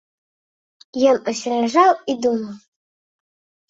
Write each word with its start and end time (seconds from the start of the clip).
Ён 1.11 1.17
усё 1.33 1.49
ляжаў 1.61 1.91
і 2.01 2.13
думаў. 2.27 2.55